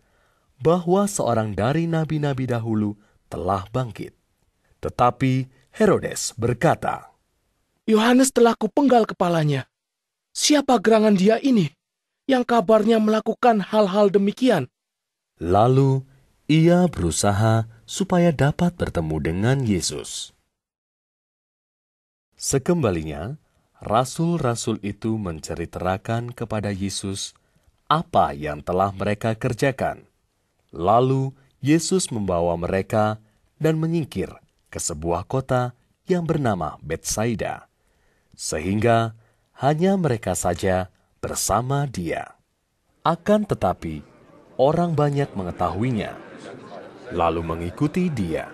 bahwa 0.61 1.09
seorang 1.09 1.57
dari 1.57 1.89
nabi-nabi 1.89 2.45
dahulu 2.45 2.93
telah 3.31 3.65
bangkit. 3.73 4.13
Tetapi 4.79 5.49
Herodes 5.73 6.35
berkata, 6.37 7.09
Yohanes 7.89 8.29
telah 8.29 8.53
kupenggal 8.53 9.09
kepalanya. 9.09 9.65
Siapa 10.29 10.77
gerangan 10.77 11.17
dia 11.17 11.41
ini 11.41 11.73
yang 12.29 12.45
kabarnya 12.45 13.01
melakukan 13.01 13.65
hal-hal 13.65 14.13
demikian? 14.13 14.69
Lalu 15.41 16.05
ia 16.45 16.85
berusaha 16.85 17.65
supaya 17.89 18.29
dapat 18.29 18.77
bertemu 18.77 19.17
dengan 19.17 19.57
Yesus. 19.65 20.29
Sekembalinya, 22.37 23.41
rasul-rasul 23.81 24.77
itu 24.85 25.17
menceritakan 25.17 26.37
kepada 26.37 26.69
Yesus 26.69 27.33
apa 27.89 28.37
yang 28.37 28.61
telah 28.61 28.93
mereka 28.93 29.33
kerjakan. 29.33 30.05
Lalu 30.69 31.33
Yesus 31.65 32.13
membawa 32.13 32.53
mereka 32.61 33.17
dan 33.57 33.81
menyingkir 33.81 34.29
ke 34.69 34.77
sebuah 34.77 35.25
kota 35.25 35.73
yang 36.05 36.29
bernama 36.29 36.77
Betsaida, 36.85 37.65
sehingga 38.37 39.17
hanya 39.57 39.97
mereka 39.97 40.37
saja 40.37 40.93
bersama 41.17 41.89
Dia. 41.89 42.37
Akan 43.01 43.49
tetapi, 43.49 44.05
orang 44.61 44.93
banyak 44.93 45.33
mengetahuinya, 45.33 46.28
lalu 47.13 47.41
mengikuti 47.41 48.09
Dia. 48.09 48.49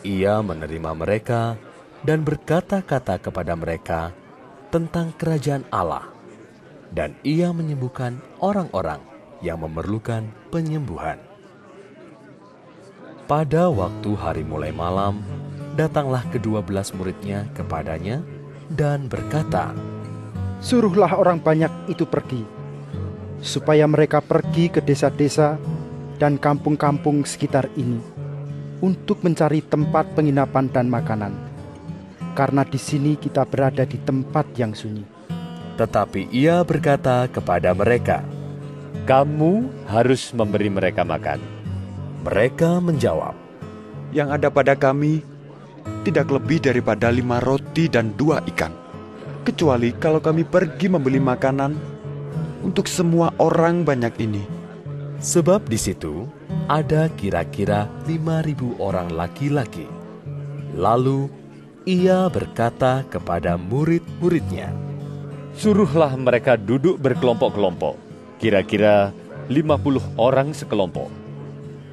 Ia 0.00 0.40
menerima 0.40 0.90
mereka 0.96 1.60
dan 2.00 2.24
berkata-kata 2.24 3.20
kepada 3.20 3.52
mereka 3.52 4.16
tentang 4.72 5.12
kerajaan 5.18 5.66
Allah, 5.68 6.08
dan 6.94 7.12
ia 7.26 7.52
menyembuhkan 7.52 8.22
orang-orang 8.40 9.02
yang 9.44 9.60
memerlukan 9.60 10.30
penyembuhan. 10.48 11.20
Pada 13.28 13.70
waktu 13.70 14.10
hari 14.16 14.42
mulai 14.42 14.72
malam, 14.72 15.20
datanglah 15.76 16.24
kedua 16.32 16.64
belas 16.64 16.90
muridnya 16.96 17.46
kepadanya 17.54 18.24
dan 18.72 19.06
berkata, 19.06 19.74
Suruhlah 20.60 21.16
orang 21.16 21.40
banyak 21.40 21.72
itu 21.88 22.04
pergi, 22.04 22.44
supaya 23.40 23.88
mereka 23.88 24.20
pergi 24.20 24.68
ke 24.68 24.84
desa-desa 24.84 25.56
dan 26.20 26.36
kampung-kampung 26.36 27.24
sekitar 27.24 27.72
ini 27.80 27.98
untuk 28.84 29.24
mencari 29.24 29.64
tempat 29.64 30.12
penginapan 30.12 30.68
dan 30.68 30.92
makanan 30.92 31.50
karena 32.34 32.62
di 32.62 32.78
sini 32.78 33.18
kita 33.18 33.42
berada 33.46 33.82
di 33.82 33.98
tempat 33.98 34.46
yang 34.56 34.72
sunyi. 34.74 35.04
Tetapi 35.76 36.30
ia 36.30 36.62
berkata 36.62 37.26
kepada 37.26 37.72
mereka, 37.72 38.22
Kamu 39.08 39.68
harus 39.88 40.30
memberi 40.36 40.68
mereka 40.70 41.02
makan. 41.02 41.40
Mereka 42.24 42.84
menjawab, 42.84 43.32
Yang 44.12 44.28
ada 44.36 44.48
pada 44.52 44.74
kami 44.76 45.24
tidak 46.04 46.28
lebih 46.28 46.60
daripada 46.60 47.08
lima 47.08 47.40
roti 47.40 47.88
dan 47.88 48.12
dua 48.14 48.44
ikan. 48.52 48.72
Kecuali 49.40 49.96
kalau 49.96 50.20
kami 50.20 50.44
pergi 50.44 50.92
membeli 50.92 51.16
makanan 51.16 51.72
untuk 52.60 52.84
semua 52.84 53.32
orang 53.40 53.84
banyak 53.88 54.14
ini. 54.20 54.59
Sebab 55.20 55.68
di 55.68 55.76
situ 55.76 56.24
ada 56.66 57.12
kira-kira 57.12 57.86
lima 58.08 58.40
ribu 58.40 58.74
orang 58.80 59.12
laki-laki. 59.12 59.86
Lalu 60.74 61.28
ia 61.84 62.26
berkata 62.32 63.04
kepada 63.06 63.60
murid-muridnya, 63.60 64.72
Suruhlah 65.60 66.16
mereka 66.16 66.56
duduk 66.56 66.96
berkelompok-kelompok, 67.04 67.98
kira-kira 68.40 69.12
50 69.50 70.00
orang 70.16 70.56
sekelompok. 70.56 71.10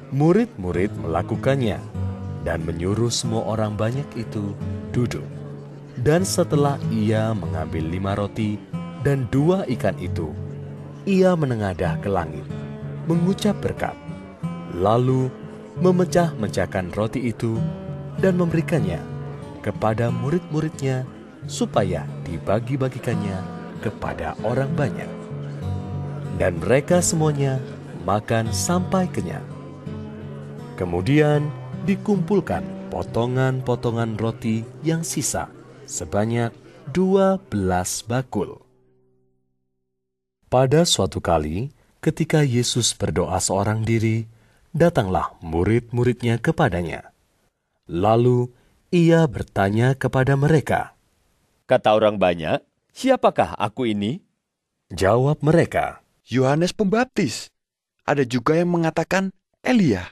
Murid-murid 0.08 0.88
melakukannya 1.04 1.76
dan 2.46 2.64
menyuruh 2.64 3.12
semua 3.12 3.44
orang 3.44 3.76
banyak 3.76 4.06
itu 4.16 4.56
duduk. 4.94 5.26
Dan 5.98 6.22
setelah 6.22 6.78
ia 6.94 7.34
mengambil 7.34 7.82
lima 7.82 8.14
roti 8.14 8.56
dan 9.02 9.26
dua 9.28 9.66
ikan 9.66 9.98
itu, 9.98 10.30
ia 11.02 11.34
menengadah 11.34 11.98
ke 11.98 12.06
langit, 12.06 12.46
mengucap 13.08 13.56
berkat, 13.64 13.96
lalu 14.76 15.32
memecah-mecahkan 15.80 16.92
roti 16.92 17.32
itu 17.32 17.56
dan 18.20 18.36
memberikannya 18.36 19.00
kepada 19.64 20.12
murid-muridnya 20.12 21.08
supaya 21.48 22.04
dibagi-bagikannya 22.28 23.40
kepada 23.80 24.36
orang 24.44 24.68
banyak. 24.76 25.08
Dan 26.36 26.60
mereka 26.60 27.00
semuanya 27.02 27.58
makan 28.04 28.52
sampai 28.52 29.10
kenyang. 29.10 29.42
Kemudian 30.78 31.50
dikumpulkan 31.88 32.62
potongan-potongan 32.92 34.14
roti 34.20 34.62
yang 34.86 35.02
sisa 35.02 35.50
sebanyak 35.88 36.54
dua 36.94 37.40
belas 37.50 38.04
bakul. 38.06 38.62
Pada 40.48 40.86
suatu 40.88 41.20
kali, 41.20 41.68
ketika 42.08 42.40
Yesus 42.40 42.96
berdoa 42.96 43.36
seorang 43.36 43.84
diri, 43.84 44.24
datanglah 44.72 45.36
murid-muridnya 45.44 46.40
kepadanya. 46.40 47.12
Lalu 47.84 48.48
ia 48.88 49.28
bertanya 49.28 49.92
kepada 49.92 50.32
mereka. 50.32 50.96
Kata 51.68 51.92
orang 51.92 52.16
banyak, 52.16 52.64
siapakah 52.96 53.52
aku 53.60 53.92
ini? 53.92 54.24
Jawab 54.88 55.44
mereka, 55.44 56.00
Yohanes 56.24 56.72
Pembaptis. 56.72 57.52
Ada 58.08 58.24
juga 58.24 58.56
yang 58.56 58.72
mengatakan 58.72 59.28
Elia. 59.60 60.08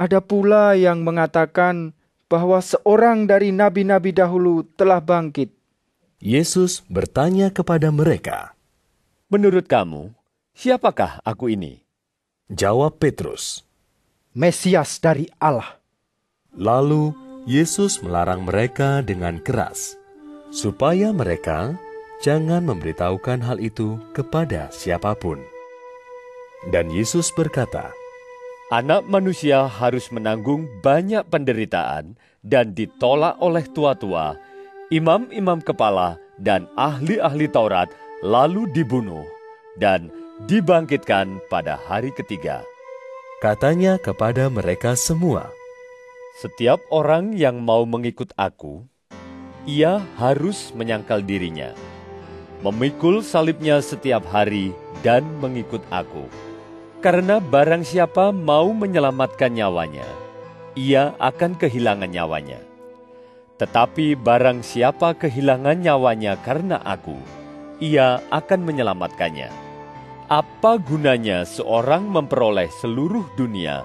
Ada 0.00 0.24
pula 0.24 0.72
yang 0.72 1.04
mengatakan 1.04 1.92
bahwa 2.32 2.64
seorang 2.64 3.28
dari 3.28 3.52
nabi-nabi 3.52 4.16
dahulu 4.16 4.64
telah 4.72 5.04
bangkit. 5.04 5.52
Yesus 6.16 6.80
bertanya 6.88 7.52
kepada 7.52 7.92
mereka. 7.92 8.56
Menurut 9.28 9.68
kamu, 9.68 10.16
siapakah 10.60 11.24
aku 11.24 11.56
ini? 11.56 11.80
Jawab 12.52 13.00
Petrus. 13.00 13.64
Mesias 14.36 15.00
dari 15.00 15.24
Allah. 15.40 15.80
Lalu 16.52 17.16
Yesus 17.48 18.04
melarang 18.04 18.44
mereka 18.44 19.00
dengan 19.00 19.40
keras, 19.40 19.96
supaya 20.52 21.16
mereka 21.16 21.80
jangan 22.20 22.68
memberitahukan 22.68 23.40
hal 23.40 23.56
itu 23.56 23.96
kepada 24.12 24.68
siapa 24.68 25.16
pun. 25.16 25.40
Dan 26.68 26.92
Yesus 26.92 27.32
berkata, 27.32 27.96
Anak 28.68 29.08
manusia 29.08 29.64
harus 29.64 30.12
menanggung 30.12 30.68
banyak 30.84 31.24
penderitaan 31.32 32.20
dan 32.44 32.76
ditolak 32.76 33.40
oleh 33.40 33.64
tua-tua, 33.72 34.36
imam-imam 34.92 35.64
kepala, 35.64 36.20
dan 36.36 36.68
ahli-ahli 36.76 37.48
Taurat, 37.48 37.88
lalu 38.20 38.68
dibunuh 38.70 39.24
dan 39.80 40.12
dibangkitkan 40.48 41.42
pada 41.52 41.76
hari 41.76 42.08
ketiga. 42.16 42.64
katanya 43.40 43.96
kepada 44.00 44.48
mereka 44.52 44.96
semua, 44.96 45.48
Setiap 46.40 46.80
orang 46.88 47.36
yang 47.36 47.60
mau 47.60 47.84
mengikut 47.84 48.32
aku, 48.38 48.86
ia 49.68 50.00
harus 50.16 50.72
menyangkal 50.72 51.20
dirinya, 51.20 51.76
memikul 52.64 53.20
salibnya 53.20 53.84
setiap 53.84 54.24
hari, 54.30 54.72
dan 55.04 55.26
mengikut 55.42 55.84
aku. 55.92 56.24
Karena 57.04 57.40
barang 57.40 57.84
siapa 57.84 58.32
mau 58.32 58.72
menyelamatkan 58.72 59.52
nyawanya, 59.52 60.08
ia 60.72 61.12
akan 61.20 61.60
kehilangan 61.60 62.08
nyawanya. 62.08 62.60
Tetapi 63.60 64.16
barang 64.16 64.64
siapa 64.64 65.12
kehilangan 65.16 65.84
nyawanya 65.84 66.40
karena 66.40 66.80
aku, 66.80 67.16
ia 67.84 68.24
akan 68.32 68.64
menyelamatkannya. 68.64 69.69
Apa 70.30 70.78
gunanya 70.78 71.42
seorang 71.42 72.06
memperoleh 72.06 72.70
seluruh 72.70 73.26
dunia, 73.34 73.82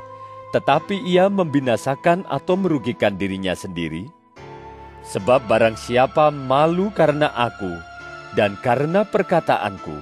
tetapi 0.53 1.01
ia 1.01 1.25
membinasakan 1.25 2.21
atau 2.29 2.53
merugikan 2.53 3.17
dirinya 3.17 3.57
sendiri? 3.57 4.05
Sebab 5.01 5.49
barang 5.49 5.73
siapa 5.73 6.29
malu 6.29 6.93
karena 6.93 7.33
aku 7.33 7.73
dan 8.37 8.53
karena 8.61 9.01
perkataanku, 9.01 9.97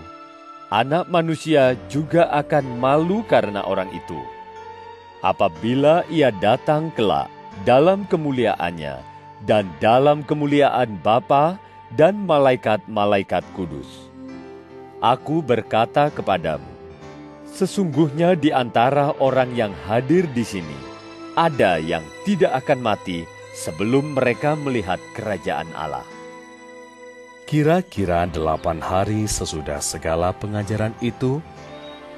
anak 0.67 1.07
manusia 1.07 1.79
juga 1.87 2.27
akan 2.35 2.75
malu 2.75 3.23
karena 3.23 3.63
orang 3.63 3.87
itu. 3.95 4.19
Apabila 5.23 6.03
ia 6.11 6.27
datang 6.27 6.91
kelak 6.91 7.31
dalam 7.63 8.03
kemuliaannya 8.03 8.99
dan 9.47 9.71
dalam 9.79 10.27
kemuliaan 10.27 10.99
Bapa 10.99 11.55
dan 11.95 12.27
malaikat-malaikat 12.27 13.47
kudus. 13.55 14.02
Aku 15.03 15.43
berkata 15.43 16.07
kepadamu, 16.07 16.63
sesungguhnya 17.51 18.39
di 18.39 18.55
antara 18.55 19.11
orang 19.19 19.51
yang 19.51 19.75
hadir 19.83 20.23
di 20.31 20.47
sini, 20.47 20.79
ada 21.35 21.75
yang 21.75 22.07
tidak 22.23 22.63
akan 22.63 22.79
mati 22.79 23.27
sebelum 23.51 24.15
mereka 24.15 24.55
melihat 24.55 25.03
kerajaan 25.11 25.67
Allah. 25.75 26.07
Kira-kira 27.43 28.31
delapan 28.31 28.79
hari 28.79 29.27
sesudah 29.27 29.83
segala 29.83 30.31
pengajaran 30.31 30.95
itu, 31.03 31.43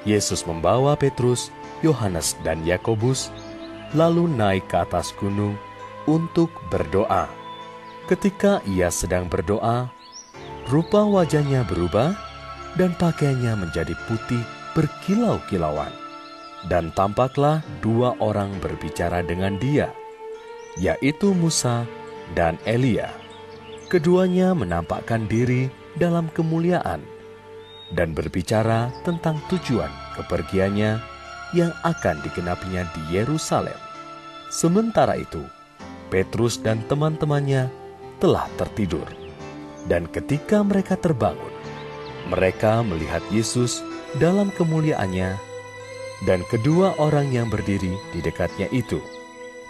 Yesus 0.06 0.46
membawa 0.46 0.94
Petrus, 0.94 1.50
Yohanes, 1.82 2.38
dan 2.46 2.62
Yakobus, 2.62 3.34
lalu 3.98 4.30
naik 4.30 4.70
ke 4.70 4.86
atas 4.86 5.10
gunung 5.18 5.58
untuk 6.06 6.54
berdoa. 6.70 7.26
Ketika 8.06 8.62
ia 8.62 8.94
sedang 8.94 9.26
berdoa, 9.26 9.90
rupa 10.70 11.02
wajahnya 11.02 11.66
berubah 11.66 12.25
dan 12.76 12.92
pakaiannya 12.96 13.66
menjadi 13.66 13.96
putih 14.08 14.40
berkilau-kilauan. 14.76 15.92
Dan 16.66 16.90
tampaklah 16.96 17.62
dua 17.84 18.16
orang 18.18 18.50
berbicara 18.58 19.22
dengan 19.22 19.56
dia, 19.60 19.92
yaitu 20.80 21.32
Musa 21.36 21.86
dan 22.34 22.58
Elia. 22.66 23.12
Keduanya 23.86 24.50
menampakkan 24.50 25.30
diri 25.30 25.70
dalam 25.94 26.26
kemuliaan 26.34 27.00
dan 27.94 28.10
berbicara 28.18 28.90
tentang 29.06 29.38
tujuan 29.46 29.90
kepergiannya 30.18 30.98
yang 31.54 31.70
akan 31.86 32.18
digenapinya 32.26 32.82
di 32.90 33.02
Yerusalem. 33.14 33.78
Sementara 34.50 35.14
itu, 35.14 35.42
Petrus 36.10 36.58
dan 36.58 36.82
teman-temannya 36.90 37.70
telah 38.18 38.50
tertidur. 38.58 39.06
Dan 39.86 40.10
ketika 40.10 40.66
mereka 40.66 40.98
terbangun, 40.98 41.54
mereka 42.26 42.82
melihat 42.82 43.22
Yesus 43.30 43.82
dalam 44.18 44.50
kemuliaannya 44.54 45.38
dan 46.24 46.40
kedua 46.48 46.96
orang 46.96 47.28
yang 47.28 47.52
berdiri 47.52 47.92
di 48.14 48.20
dekatnya 48.24 48.70
itu. 48.72 49.02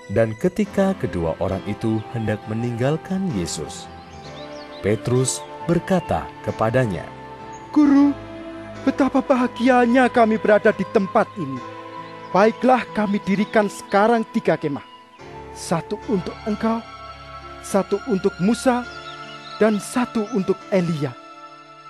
Dan 0.07 0.39
ketika 0.39 0.95
kedua 1.03 1.35
orang 1.43 1.59
itu 1.67 1.99
hendak 2.15 2.39
meninggalkan 2.47 3.27
Yesus, 3.35 3.91
Petrus 4.79 5.43
berkata 5.67 6.31
kepadanya, 6.47 7.03
Guru, 7.75 8.15
betapa 8.87 9.19
bahagianya 9.19 10.07
kami 10.07 10.39
berada 10.39 10.71
di 10.71 10.87
tempat 10.95 11.27
ini. 11.35 11.59
Baiklah 12.31 12.87
kami 12.95 13.19
dirikan 13.27 13.67
sekarang 13.67 14.23
tiga 14.31 14.55
kemah. 14.55 14.85
Satu 15.59 15.99
untuk 16.07 16.37
engkau, 16.47 16.79
satu 17.67 17.99
untuk 18.07 18.37
Musa, 18.39 18.87
dan 19.59 19.83
satu 19.83 20.23
untuk 20.39 20.55
Elia. 20.71 21.26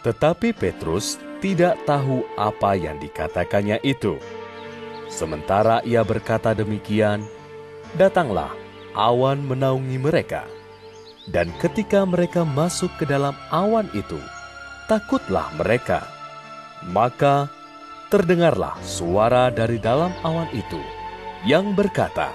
Tetapi 0.07 0.55
Petrus 0.55 1.19
tidak 1.43 1.83
tahu 1.83 2.23
apa 2.39 2.79
yang 2.79 2.95
dikatakannya 3.03 3.83
itu. 3.83 4.23
Sementara 5.11 5.83
ia 5.83 6.07
berkata 6.07 6.55
demikian, 6.55 7.27
datanglah 7.99 8.55
awan 8.95 9.43
menaungi 9.43 9.99
mereka. 9.99 10.47
Dan 11.27 11.51
ketika 11.59 12.07
mereka 12.07 12.47
masuk 12.47 12.87
ke 13.03 13.05
dalam 13.11 13.35
awan 13.51 13.91
itu, 13.99 14.23
takutlah 14.87 15.51
mereka. 15.59 16.07
Maka 16.87 17.51
terdengarlah 18.07 18.79
suara 18.87 19.51
dari 19.51 19.83
dalam 19.83 20.15
awan 20.23 20.47
itu 20.55 20.79
yang 21.43 21.75
berkata, 21.75 22.31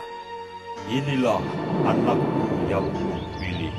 Inilah 0.92 1.40
anakku 1.88 2.68
yang 2.68 2.84
kupilih. 2.92 3.72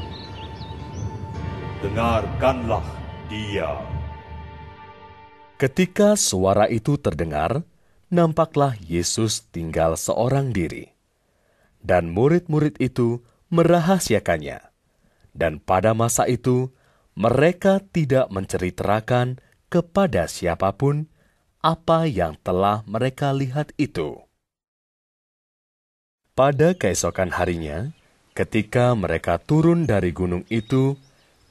Dengarkanlah 1.85 3.02
dia. 3.33 3.81
Ketika 5.57 6.21
suara 6.21 6.69
itu 6.69 7.01
terdengar, 7.01 7.65
nampaklah 8.13 8.77
Yesus 8.85 9.49
tinggal 9.49 9.97
seorang 9.97 10.53
diri. 10.53 10.93
Dan 11.81 12.13
murid-murid 12.13 12.77
itu 12.77 13.25
merahasiakannya. 13.49 14.61
Dan 15.33 15.65
pada 15.65 15.97
masa 15.97 16.29
itu, 16.29 16.77
mereka 17.17 17.81
tidak 17.81 18.29
menceritakan 18.29 19.41
kepada 19.73 20.29
siapa 20.29 20.77
pun 20.77 21.09
apa 21.65 22.05
yang 22.05 22.37
telah 22.45 22.85
mereka 22.85 23.33
lihat 23.33 23.73
itu. 23.81 24.21
Pada 26.37 26.77
keesokan 26.77 27.33
harinya, 27.33 27.93
ketika 28.37 28.93
mereka 28.93 29.41
turun 29.41 29.89
dari 29.89 30.13
gunung 30.13 30.45
itu, 30.49 30.97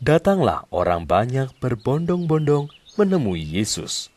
datanglah 0.02 0.66
orang 0.74 1.06
banyak 1.06 1.54
berbondong-bondong 1.62 2.74
menemui 2.98 3.46
Yesus. 3.46 4.10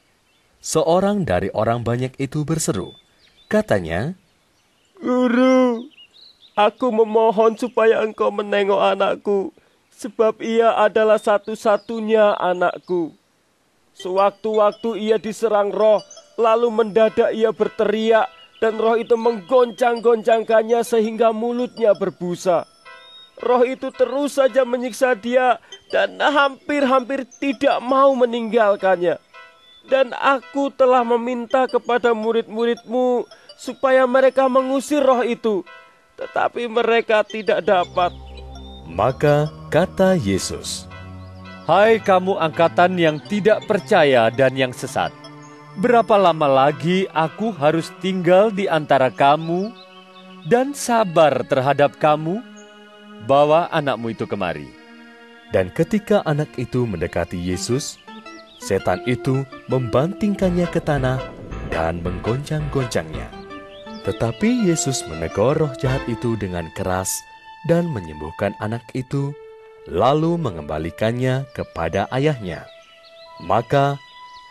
Seorang 0.64 1.28
dari 1.28 1.52
orang 1.52 1.84
banyak 1.84 2.16
itu 2.16 2.40
berseru, 2.40 2.96
katanya, 3.52 4.16
Guru, 4.96 5.84
aku 6.56 6.88
memohon 6.88 7.60
supaya 7.60 8.00
engkau 8.00 8.32
menengok 8.32 8.80
anakku, 8.80 9.52
sebab 9.92 10.40
ia 10.40 10.72
adalah 10.72 11.20
satu-satunya 11.20 12.40
anakku. 12.40 13.12
Sewaktu-waktu 13.92 15.04
ia 15.04 15.20
diserang 15.20 15.68
roh, 15.68 16.00
lalu 16.40 16.72
mendadak 16.72 17.36
ia 17.36 17.52
berteriak, 17.52 18.32
dan 18.64 18.80
roh 18.80 18.96
itu 18.96 19.20
menggoncang-goncangkannya 19.20 20.80
sehingga 20.80 21.36
mulutnya 21.36 21.92
berbusa. 21.92 22.64
Roh 23.42 23.66
itu 23.66 23.90
terus 23.90 24.38
saja 24.38 24.62
menyiksa 24.62 25.18
dia 25.18 25.58
dan 25.94 26.18
hampir-hampir 26.18 27.22
tidak 27.38 27.78
mau 27.78 28.10
meninggalkannya. 28.18 29.22
Dan 29.86 30.10
aku 30.10 30.74
telah 30.74 31.06
meminta 31.06 31.70
kepada 31.70 32.10
murid-muridmu 32.10 33.22
supaya 33.54 34.02
mereka 34.02 34.50
mengusir 34.50 34.98
roh 34.98 35.22
itu, 35.22 35.62
tetapi 36.18 36.66
mereka 36.66 37.22
tidak 37.22 37.62
dapat. 37.62 38.10
Maka 38.90 39.46
kata 39.70 40.18
Yesus, 40.18 40.90
Hai 41.64 42.02
kamu 42.02 42.42
angkatan 42.42 42.98
yang 42.98 43.22
tidak 43.30 43.62
percaya 43.70 44.34
dan 44.34 44.58
yang 44.58 44.74
sesat. 44.74 45.14
Berapa 45.78 46.18
lama 46.18 46.66
lagi 46.66 47.06
aku 47.14 47.54
harus 47.54 47.94
tinggal 48.02 48.50
di 48.50 48.66
antara 48.66 49.14
kamu 49.14 49.70
dan 50.50 50.74
sabar 50.74 51.46
terhadap 51.46 51.96
kamu? 52.02 52.42
Bawa 53.24 53.72
anakmu 53.72 54.12
itu 54.12 54.28
kemari. 54.28 54.83
Dan 55.54 55.70
ketika 55.70 56.18
anak 56.26 56.50
itu 56.58 56.82
mendekati 56.82 57.38
Yesus, 57.38 57.94
setan 58.58 58.98
itu 59.06 59.46
membantingkannya 59.70 60.66
ke 60.66 60.82
tanah 60.82 61.22
dan 61.70 62.02
menggoncang-goncangnya. 62.02 63.30
Tetapi 64.02 64.66
Yesus 64.66 65.06
menegur 65.06 65.54
roh 65.54 65.70
jahat 65.78 66.02
itu 66.10 66.34
dengan 66.34 66.66
keras 66.74 67.14
dan 67.70 67.86
menyembuhkan 67.86 68.50
anak 68.58 68.82
itu, 68.98 69.30
lalu 69.86 70.34
mengembalikannya 70.34 71.46
kepada 71.54 72.10
ayahnya. 72.10 72.66
Maka 73.46 73.94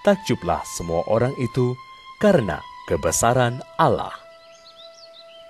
takjublah 0.08 0.63
semua 0.80 1.04
orang 1.12 1.36
itu 1.36 1.76
karena 2.24 2.63
kebesaran 2.88 3.60
Allah. 3.76 4.16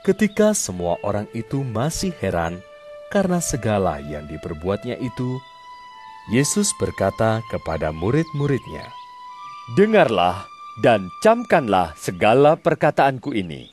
Ketika 0.01 0.57
semua 0.57 0.97
orang 1.05 1.29
itu 1.37 1.61
masih 1.61 2.09
heran 2.17 2.57
karena 3.13 3.37
segala 3.37 4.01
yang 4.01 4.25
diperbuatnya 4.25 4.97
itu, 4.97 5.37
Yesus 6.33 6.73
berkata 6.81 7.45
kepada 7.53 7.93
murid-muridnya, 7.93 8.89
Dengarlah 9.77 10.49
dan 10.81 11.13
camkanlah 11.21 11.93
segala 11.93 12.57
perkataanku 12.57 13.37
ini. 13.37 13.69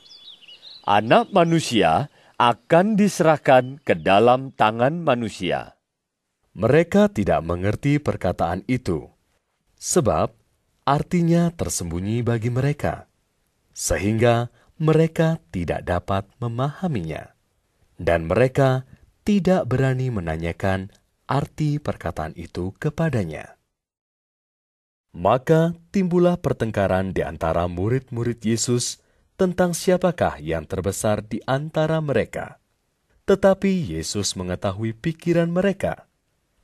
Anak 0.85 1.33
manusia 1.33 2.13
akan 2.37 2.93
diserahkan 2.93 3.81
ke 3.81 3.97
dalam 3.97 4.53
tangan 4.53 5.01
manusia. 5.01 5.73
Mereka 6.53 7.09
tidak 7.09 7.41
mengerti 7.41 7.97
perkataan 7.97 8.61
itu, 8.69 9.09
sebab 9.81 10.29
artinya 10.85 11.49
tersembunyi 11.49 12.21
bagi 12.21 12.53
mereka, 12.53 13.09
sehingga 13.73 14.53
mereka 14.77 15.41
tidak 15.49 15.87
dapat 15.87 16.27
memahaminya, 16.43 17.31
dan 17.95 18.27
mereka 18.27 18.83
tidak 19.21 19.69
berani 19.69 20.09
menanyakan 20.09 20.89
arti 21.29 21.77
perkataan 21.77 22.33
itu 22.35 22.73
kepadanya. 22.81 23.55
Maka 25.11 25.75
timbullah 25.91 26.39
pertengkaran 26.39 27.11
di 27.11 27.21
antara 27.21 27.67
murid-murid 27.67 28.39
Yesus 28.41 29.03
tentang 29.35 29.75
siapakah 29.75 30.39
yang 30.39 30.63
terbesar 30.63 31.25
di 31.25 31.43
antara 31.43 31.99
mereka. 31.99 32.63
Tetapi 33.27 33.91
Yesus 33.95 34.33
mengetahui 34.39 34.95
pikiran 34.95 35.51
mereka. 35.51 36.07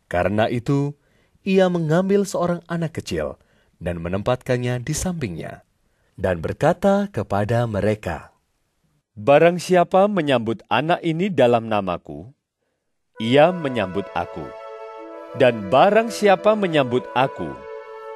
Karena 0.08 0.48
itu, 0.48 0.96
ia 1.44 1.68
mengambil 1.68 2.24
seorang 2.24 2.64
anak 2.72 3.00
kecil 3.00 3.36
dan 3.84 4.00
menempatkannya 4.02 4.82
di 4.82 4.94
sampingnya, 4.96 5.68
dan 6.16 6.40
berkata 6.42 7.12
kepada 7.12 7.68
mereka, 7.68 8.32
Barang 9.18 9.58
siapa 9.58 10.06
menyambut 10.06 10.62
anak 10.70 11.02
ini 11.02 11.34
dalam 11.34 11.66
namaku, 11.66 12.37
ia 13.18 13.50
menyambut 13.50 14.06
aku. 14.14 14.46
Dan 15.38 15.70
barang 15.70 16.10
siapa 16.14 16.54
menyambut 16.58 17.06
aku, 17.14 17.50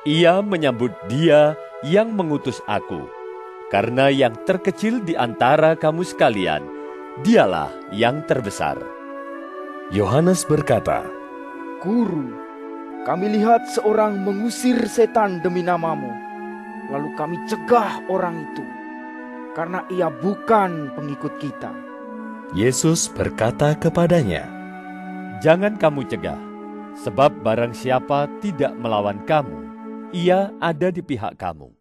ia 0.05 0.41
menyambut 0.41 0.93
dia 1.09 1.57
yang 1.85 2.13
mengutus 2.13 2.61
aku. 2.65 3.09
Karena 3.69 4.09
yang 4.09 4.35
terkecil 4.45 5.01
di 5.01 5.17
antara 5.17 5.77
kamu 5.77 6.05
sekalian, 6.05 6.61
dialah 7.25 7.69
yang 7.93 8.25
terbesar. 8.25 8.77
Yohanes 9.91 10.47
berkata, 10.47 11.03
Guru, 11.81 12.37
Kami 13.01 13.33
lihat 13.33 13.65
seorang 13.73 14.21
mengusir 14.21 14.77
setan 14.85 15.41
demi 15.41 15.65
namamu. 15.65 16.13
Lalu 16.93 17.09
kami 17.17 17.37
cegah 17.49 18.05
orang 18.13 18.45
itu, 18.45 18.65
karena 19.57 19.81
ia 19.89 20.13
bukan 20.13 20.93
pengikut 20.93 21.33
kita. 21.41 21.73
Yesus 22.53 23.09
berkata 23.09 23.73
kepadanya, 23.73 24.60
Jangan 25.41 25.73
kamu 25.73 26.05
cegah, 26.05 26.37
sebab 27.01 27.41
barang 27.41 27.73
siapa 27.73 28.29
tidak 28.45 28.77
melawan 28.77 29.25
kamu, 29.25 29.57
ia 30.13 30.53
ada 30.61 30.93
di 30.93 31.01
pihak 31.01 31.33
kamu. 31.33 31.73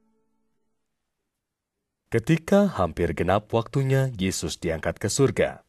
Ketika 2.08 2.72
hampir 2.72 3.12
genap 3.12 3.52
waktunya 3.52 4.08
Yesus 4.16 4.56
diangkat 4.56 4.96
ke 4.96 5.12
surga, 5.12 5.60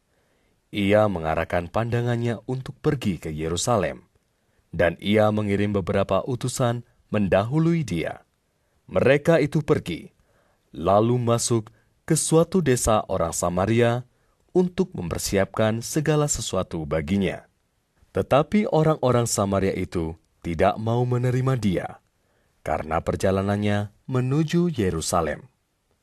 ia 0.72 1.04
mengarahkan 1.04 1.68
pandangannya 1.68 2.40
untuk 2.48 2.80
pergi 2.80 3.20
ke 3.20 3.28
Yerusalem, 3.28 4.08
dan 4.72 4.96
ia 4.96 5.28
mengirim 5.28 5.76
beberapa 5.76 6.24
utusan 6.24 6.88
mendahului 7.12 7.84
dia. 7.84 8.24
Mereka 8.88 9.44
itu 9.44 9.60
pergi, 9.60 10.08
lalu 10.72 11.20
masuk 11.20 11.68
ke 12.08 12.16
suatu 12.16 12.64
desa 12.64 13.04
orang 13.12 13.36
Samaria 13.36 14.08
untuk 14.56 14.96
mempersiapkan 14.96 15.84
segala 15.84 16.24
sesuatu 16.24 16.88
baginya. 16.88 17.51
Tetapi 18.12 18.68
orang-orang 18.68 19.24
Samaria 19.24 19.72
itu 19.72 20.12
tidak 20.44 20.76
mau 20.76 21.00
menerima 21.08 21.54
dia, 21.56 21.86
karena 22.60 23.00
perjalanannya 23.00 23.88
menuju 24.04 24.68
Yerusalem. 24.68 25.48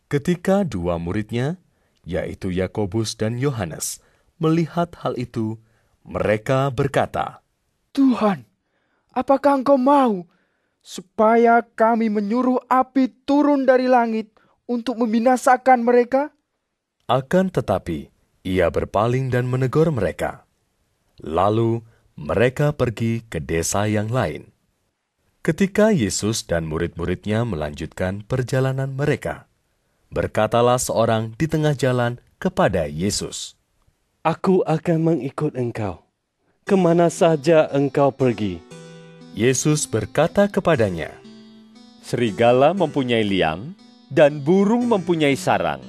Ketika 0.09 0.65
dua 0.65 0.97
muridnya, 0.97 1.61
yaitu 2.01 2.49
Yakobus 2.49 3.13
dan 3.13 3.37
Yohanes, 3.37 4.01
melihat 4.41 4.89
hal 5.05 5.13
itu, 5.21 5.61
mereka 6.01 6.73
berkata, 6.73 7.45
Tuhan, 7.93 8.49
apakah 9.13 9.61
engkau 9.61 9.77
mau 9.77 10.25
supaya 10.81 11.61
kami 11.61 12.09
menyuruh 12.09 12.57
api 12.65 13.13
turun 13.29 13.69
dari 13.69 13.85
langit 13.85 14.33
untuk 14.65 14.97
membinasakan 14.97 15.85
mereka? 15.85 16.33
Akan 17.05 17.53
tetapi, 17.53 18.09
ia 18.41 18.73
berpaling 18.73 19.29
dan 19.29 19.45
menegur 19.45 19.93
mereka. 19.93 20.49
Lalu 21.21 21.85
mereka 22.19 22.75
pergi 22.75 23.23
ke 23.32 23.39
desa 23.39 23.88
yang 23.88 24.12
lain. 24.12 24.51
Ketika 25.39 25.95
Yesus 25.95 26.43
dan 26.43 26.67
murid-muridnya 26.67 27.47
melanjutkan 27.47 28.27
perjalanan 28.27 28.91
mereka, 28.91 29.47
berkatalah 30.12 30.75
seorang 30.75 31.32
di 31.39 31.47
tengah 31.47 31.71
jalan 31.71 32.19
kepada 32.36 32.91
Yesus, 32.91 33.55
Aku 34.19 34.67
akan 34.67 34.99
mengikut 34.99 35.55
engkau, 35.55 36.03
ke 36.67 36.75
mana 36.75 37.08
saja 37.08 37.71
engkau 37.71 38.12
pergi. 38.12 38.60
Yesus 39.32 39.88
berkata 39.88 40.51
kepadanya, 40.51 41.15
Serigala 42.03 42.75
mempunyai 42.75 43.23
liang 43.23 43.71
dan 44.12 44.43
burung 44.43 44.91
mempunyai 44.91 45.39
sarang. 45.39 45.79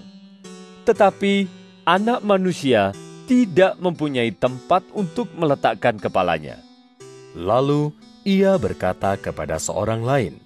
Tetapi 0.87 1.51
anak 1.91 2.23
manusia 2.23 2.95
tidak 3.31 3.79
mempunyai 3.79 4.35
tempat 4.35 4.83
untuk 4.91 5.31
meletakkan 5.39 5.95
kepalanya. 6.03 6.59
Lalu 7.39 7.95
ia 8.27 8.59
berkata 8.59 9.15
kepada 9.15 9.55
seorang 9.63 10.03
lain, 10.03 10.43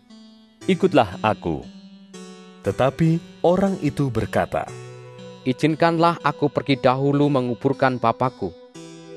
Ikutlah 0.68 1.16
aku. 1.24 1.64
Tetapi 2.60 3.40
orang 3.40 3.80
itu 3.80 4.12
berkata, 4.12 4.68
Izinkanlah 5.48 6.20
aku 6.20 6.52
pergi 6.52 6.76
dahulu 6.76 7.32
menguburkan 7.32 7.96
papaku. 7.96 8.52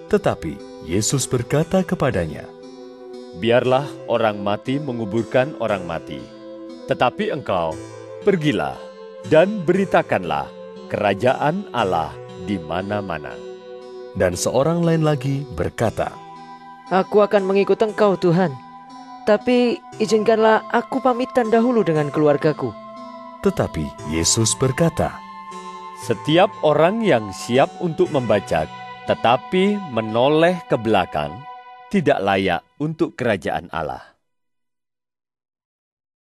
Tetapi 0.07 0.87
Yesus 0.87 1.27
berkata 1.27 1.83
kepadanya, 1.83 2.47
Biarlah 3.43 3.83
orang 4.07 4.39
mati 4.39 4.79
menguburkan 4.79 5.59
orang 5.59 5.83
mati. 5.83 6.23
Tetapi 6.87 7.35
engkau, 7.35 7.75
pergilah 8.23 8.79
dan 9.27 9.59
beritakanlah 9.67 10.47
kerajaan 10.87 11.67
Allah 11.75 12.15
di 12.47 12.55
mana-mana. 12.55 13.46
Dan 14.17 14.33
seorang 14.33 14.81
lain 14.81 15.05
lagi 15.05 15.45
berkata, 15.53 16.09
Aku 16.89 17.21
akan 17.21 17.45
mengikut 17.45 17.77
engkau 17.85 18.17
Tuhan, 18.17 18.49
tapi 19.29 19.77
izinkanlah 20.01 20.65
aku 20.73 20.97
pamitan 21.05 21.53
dahulu 21.53 21.85
dengan 21.85 22.09
keluargaku. 22.09 22.73
Tetapi 23.45 24.09
Yesus 24.09 24.57
berkata, 24.57 25.21
Setiap 26.09 26.49
orang 26.65 27.05
yang 27.05 27.29
siap 27.29 27.69
untuk 27.77 28.09
membajak, 28.09 28.65
tetapi 29.05 29.77
menoleh 29.93 30.65
ke 30.65 30.81
belakang, 30.81 31.37
tidak 31.93 32.17
layak 32.17 32.65
untuk 32.81 33.13
kerajaan 33.13 33.69
Allah. 33.69 34.16